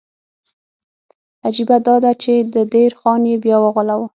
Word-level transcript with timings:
عجیبه 1.45 1.77
دا 1.85 1.95
ده 2.03 2.11
چې 2.23 2.33
د 2.53 2.55
دیر 2.73 2.91
خان 2.99 3.21
یې 3.31 3.35
بیا 3.43 3.57
وغولاوه. 3.61 4.07